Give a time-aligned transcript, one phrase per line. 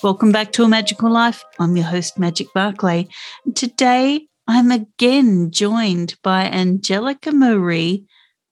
[0.00, 1.42] Welcome back to A Magical Life.
[1.58, 3.08] I'm your host, Magic Barclay.
[3.56, 8.04] Today, I'm again joined by Anngelica Marie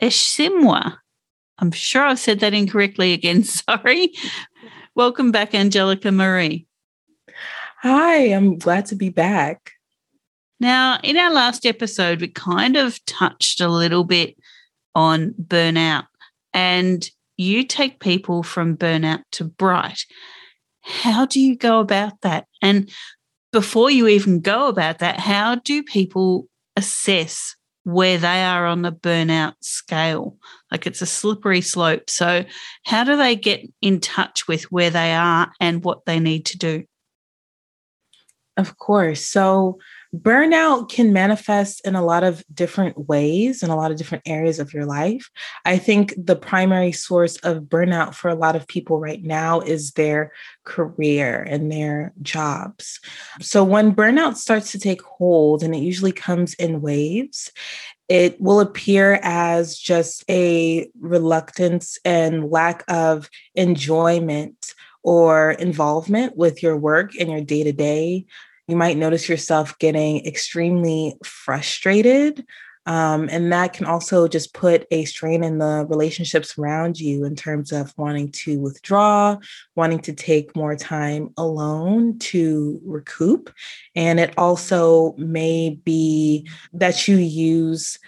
[0.03, 0.97] Eshimwa.
[1.59, 3.45] I'm sure I've said that incorrectly again.
[3.45, 4.13] Sorry.
[4.97, 6.67] Welcome back, Anngelica Marie.
[7.83, 9.71] Hi, I'm glad to be back.
[10.59, 14.37] Now, in our last episode, we kind of touched a little bit
[14.97, 16.07] on burnout,
[16.53, 20.07] and you take people from burnout to bright
[20.87, 22.47] how do you go about that?
[22.63, 22.91] And
[23.53, 28.93] before you even go about that, how do people assess where they are on the
[28.93, 30.37] burnout scale?
[30.71, 32.09] Like it's a slippery slope.
[32.09, 32.45] So,
[32.85, 36.59] how do they get in touch with where they are and what they need to
[36.59, 36.85] do?
[38.57, 39.27] Of course.
[39.27, 39.79] So,
[40.15, 44.59] burnout can manifest in a lot of different ways in a lot of different areas
[44.59, 45.31] of your life.
[45.65, 49.93] I think the primary source of burnout for a lot of people right now is
[49.93, 50.33] their
[50.65, 53.01] career and their jobs.
[53.41, 57.51] So when burnout starts to take hold, and it usually comes in waves,
[58.09, 66.77] it will appear as just a reluctance and lack of enjoyment or involvement with your
[66.77, 68.27] work and your day to day
[68.69, 72.45] you might notice yourself getting extremely frustrated.
[72.87, 77.35] Um, and that can also just put a strain in the relationships around you in
[77.35, 79.37] terms of wanting to withdraw,
[79.75, 83.53] wanting to take more time alone to recoup.
[83.97, 87.99] And it also may be that you use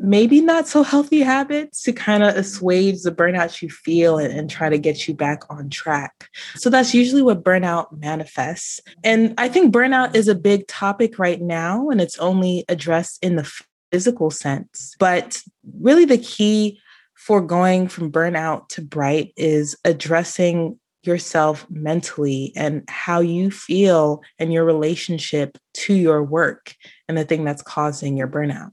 [0.00, 4.50] maybe not so healthy habits to kind of assuage the burnout you feel and, and,
[4.50, 6.28] try to get you back on track.
[6.56, 8.80] So that's usually what burnout manifests.
[9.02, 13.36] And I think burnout is a big topic right now, and it's only addressed in
[13.36, 13.50] the
[13.90, 14.94] physical sense.
[14.98, 15.40] But
[15.78, 16.80] really, the key
[17.14, 24.52] for going from burnout to bright is addressing yourself mentally and how you feel and
[24.52, 26.74] your relationship to your work
[27.08, 28.70] and the thing that's causing your burnout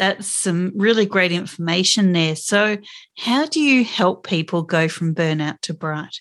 [0.00, 2.34] that's some really great information there.
[2.34, 2.78] So,
[3.18, 6.20] how do you help people go from burnout to bright?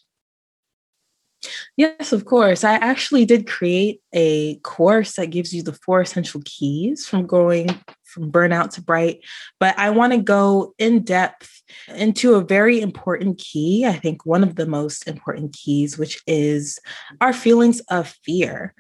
[1.78, 2.66] Yes, of course.
[2.66, 7.70] I actually did create a course that gives you the four essential keys from going
[8.04, 9.22] from burnout to bright.
[9.62, 13.86] But I want to go in depth into a very important key.
[13.86, 16.80] I think one of the most important keys, which is
[17.22, 18.74] our feelings of fear.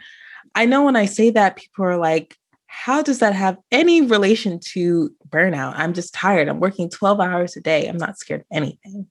[0.55, 2.35] I know when I say that, people are like,
[2.71, 5.73] how does that have any relation to burnout?
[5.75, 6.47] I'm just tired.
[6.47, 7.87] I'm working 12 hours a day.
[7.87, 9.07] I'm not scared of anything.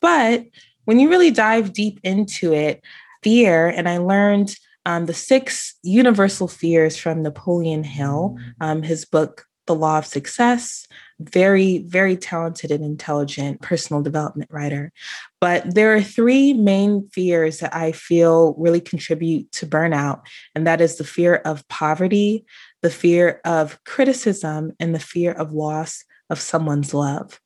[0.00, 0.44] But
[0.86, 2.82] when you really dive deep into it,
[3.22, 4.56] fear, and I learned
[4.86, 10.86] um, the six universal fears from Napoleon Hill, um, his book, The Law of Success.
[11.20, 14.92] Very, very talented and intelligent personal development writer.
[15.40, 20.22] But there are three main fears that I feel really contribute to burnout,
[20.54, 22.46] and that is the fear of poverty,
[22.82, 27.40] the fear of criticism, and the fear of loss of someone's love.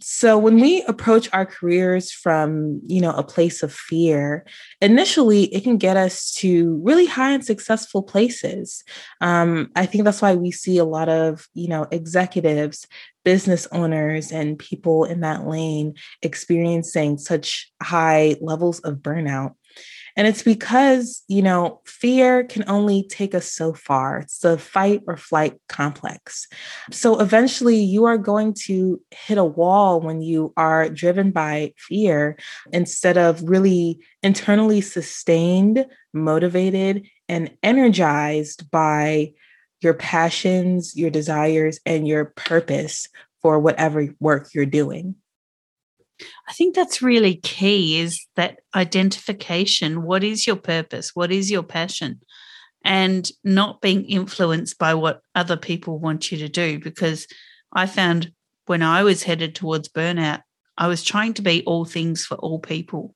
[0.00, 4.46] So when we approach our careers from, you know, a place of fear,
[4.80, 8.84] initially it can get us to really high and successful places.
[9.20, 12.86] Um, I think that's why we see a lot of, you know, executives,
[13.24, 19.54] business owners, and people in that lane experiencing such high levels of burnout.
[20.16, 24.18] And it's because, you know, fear can only take us so far.
[24.18, 26.46] It's the fight or flight complex.
[26.90, 32.36] So eventually you are going to hit a wall when you are driven by fear
[32.72, 39.32] instead of really internally sustained, motivated, and energized by
[39.80, 43.08] your passions, your desires, and your purpose
[43.40, 45.14] for whatever work you're doing.
[46.48, 50.02] I think that's really key is that identification.
[50.02, 51.14] What is your purpose?
[51.14, 52.20] What is your passion?
[52.84, 56.78] and not being influenced by what other people want you to do.
[56.78, 57.26] Because
[57.72, 58.32] I found
[58.66, 60.42] when I was headed towards burnout,
[60.78, 63.14] I was trying to be all things for all people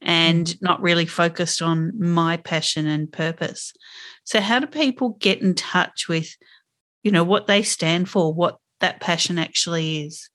[0.00, 0.56] and mm.
[0.60, 3.72] not really focused on my passion and purpose.
[4.24, 6.28] So, how do people get in touch with,
[7.02, 10.28] you know, what they stand for, what that passion actually is?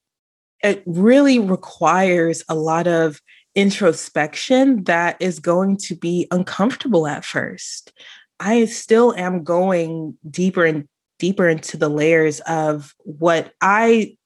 [0.64, 3.20] It really requires a lot of
[3.56, 7.92] introspection that is going to be uncomfortable at first.
[8.40, 10.88] I still am going deeper and
[11.20, 14.18] deeper into the layers of what I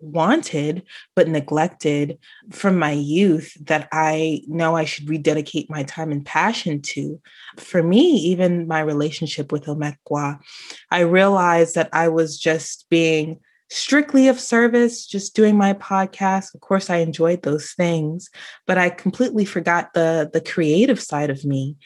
[0.00, 0.82] wanted
[1.14, 2.18] but neglected
[2.50, 7.20] from my youth that I know I should rededicate my time and passion to.
[7.58, 10.40] For me, even my relationship with Omekwa,
[10.90, 13.40] I realized that I was just being
[13.70, 16.54] strictly of service, just doing my podcast.
[16.54, 18.28] Of course, I enjoyed those things,
[18.66, 21.76] but I completely forgot the the creative side of me.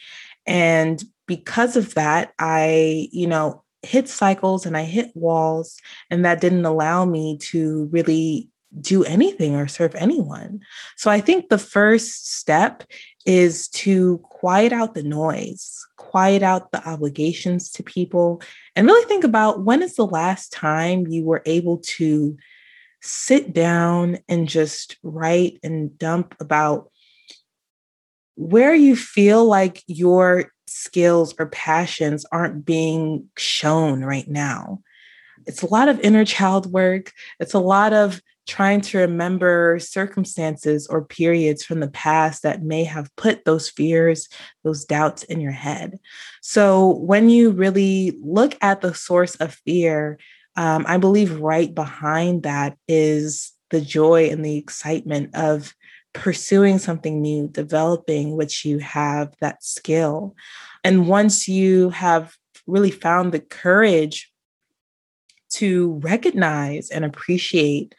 [0.45, 5.77] And because of that, I, you know, hit cycles and I hit walls,
[6.09, 8.49] and that didn't allow me to really
[8.81, 10.59] do anything or serve anyone.
[10.97, 12.83] So I think the first step
[13.25, 15.85] is to quiet out the noise,
[16.15, 18.41] quiet out the obligations to people,
[18.73, 22.37] and really think about when is the last time you were able to
[23.01, 26.89] sit down and just write and dump about
[28.35, 34.79] where you feel like your skills or passions aren't being shown right now.
[35.45, 37.11] It's a lot of inner child work.
[37.41, 42.83] It's a lot of trying to remember circumstances or periods from the past that may
[42.83, 44.29] have put those fears,
[44.63, 45.99] those doubts in your head.
[46.41, 50.19] So when you really look at the source of fear,
[50.55, 55.73] um, I believe right behind that is the joy and the excitement of
[56.13, 60.35] pursuing something new, developing which you have that skill.
[60.83, 62.35] And once you have
[62.67, 64.31] really found the courage
[65.51, 67.95] to recognize and appreciate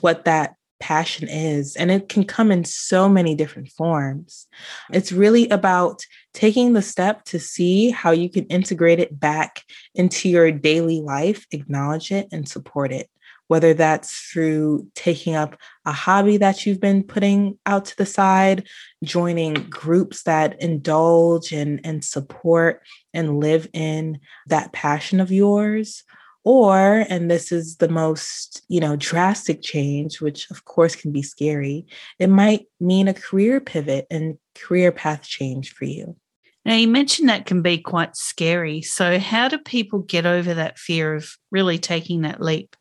[0.00, 1.76] what that passion is.
[1.76, 4.48] And it can come in so many different forms.
[4.90, 6.02] It's really about
[6.34, 9.62] taking the step to see how you can integrate it back
[9.94, 13.08] into your daily life, acknowledge it, and support it.
[13.46, 18.68] Whether that's through taking up a hobby that you've been putting out to the side,
[19.02, 26.04] joining groups that indulge and, and support and live in that passion of yours,
[26.44, 31.22] or and this is the most you know drastic change which of course can be
[31.22, 31.84] scary
[32.18, 36.16] it might mean a career pivot and career path change for you.
[36.64, 38.82] Now you mentioned that can be quite scary.
[38.82, 42.76] So how do people get over that fear of really taking that leap?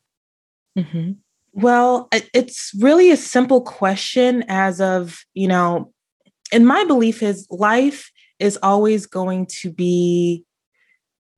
[0.78, 1.14] Mm-hmm.
[1.54, 5.92] well it's really a simple question as of you know
[6.54, 10.46] and my belief is life is always going to be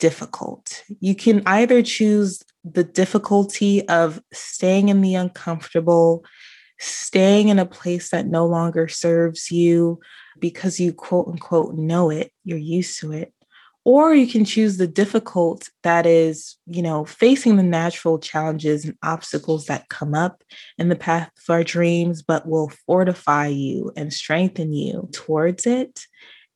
[0.02, 0.84] difficult.
[1.00, 6.26] You can either choose the difficulty of staying in the uncomfortable,
[6.80, 10.00] staying in a place that no longer serves you
[10.40, 13.32] because you quote unquote know it, you're used to it.
[13.84, 18.96] Or you can choose the difficult that is, you know, facing the natural challenges and
[19.04, 20.44] obstacles that come up
[20.78, 26.02] in the path of our dreams, but will fortify you and strengthen you towards it.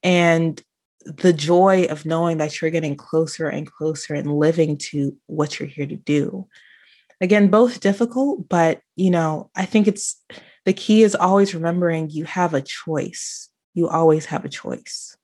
[0.03, 0.61] And
[1.05, 5.69] the joy of knowing that you're getting closer and closer and living to what you're
[5.69, 6.47] here to do.
[7.21, 10.21] Again, both difficult, but you know, I think it's
[10.65, 13.49] the key is always remembering you have a choice.
[13.73, 15.15] You always have a choice.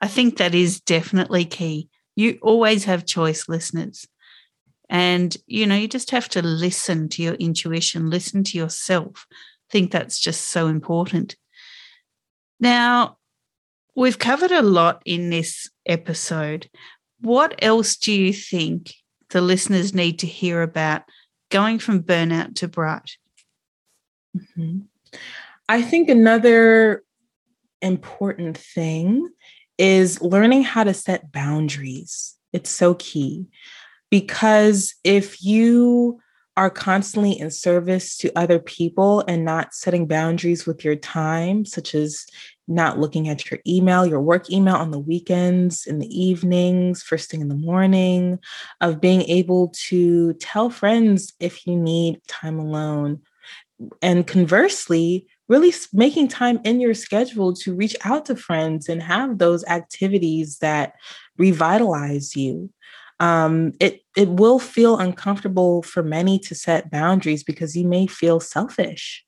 [0.00, 1.88] I think that is definitely key.
[2.16, 4.06] You always have choice, listeners.
[4.88, 9.26] And, you know, you just have to listen to your intuition, listen to yourself.
[9.30, 11.36] I think that's just so important.
[12.58, 13.18] Now,
[14.00, 16.70] We've covered a lot in this episode.
[17.20, 18.94] What else do you think
[19.28, 21.02] the listeners need to hear about
[21.50, 23.18] going from burnout to bright?
[24.34, 24.78] Mm-hmm.
[25.68, 27.02] I think another
[27.82, 29.28] important thing
[29.76, 32.38] is learning how to set boundaries.
[32.54, 33.48] It's so key
[34.08, 36.22] because if you
[36.56, 41.94] are constantly in service to other people and not setting boundaries with your time, such
[41.94, 42.26] as
[42.70, 47.30] not looking at your email, your work email on the weekends, in the evenings, first
[47.30, 48.38] thing in the morning,
[48.80, 53.20] of being able to tell friends if you need time alone.
[54.00, 59.38] And conversely, really making time in your schedule to reach out to friends and have
[59.38, 60.94] those activities that
[61.38, 62.70] revitalize you.
[63.18, 68.40] Um, it it will feel uncomfortable for many to set boundaries because you may feel
[68.40, 69.24] selfish.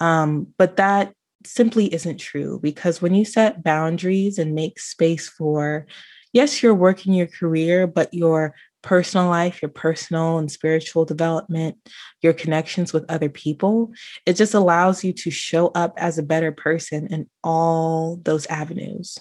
[0.00, 5.86] Um, but that simply isn't true because when you set boundaries and make space for
[6.32, 11.76] yes, you're working your career, but your personal life, your personal and spiritual development,
[12.22, 13.92] your connections with other people,
[14.26, 19.18] it just allows you to show up as a better person in all those avenues.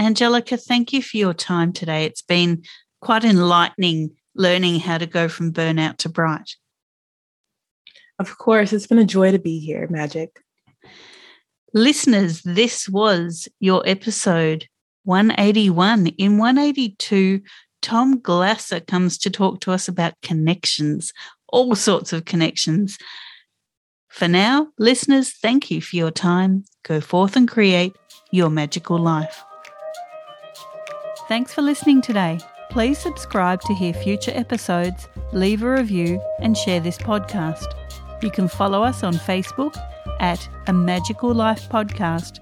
[0.00, 2.04] Anngelica, thank you for your time today.
[2.04, 2.64] It's been
[3.00, 6.56] quite enlightening learning how to go from burnout to bright.
[8.18, 10.38] Of course, it's been a joy to be here, Magic.
[11.74, 14.66] Listeners, this was your episode
[15.04, 16.06] 181.
[16.06, 17.40] In 182,
[17.82, 21.12] Tom Glasser comes to talk to us about connections,
[21.48, 22.98] all sorts of connections.
[24.08, 26.64] For now, listeners, thank you for your time.
[26.84, 27.94] Go forth and create
[28.30, 29.42] your magical life.
[31.28, 32.38] Thanks for listening today.
[32.70, 37.66] Please subscribe to hear future episodes, leave a review, and share this podcast.
[38.22, 39.76] You can follow us on Facebook
[40.20, 42.38] at A Magical Life Podcast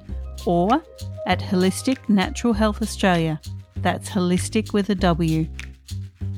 [0.47, 0.81] or
[1.26, 3.40] at Wholistic Natural Health Australia.
[3.76, 5.49] That's holistic with a W.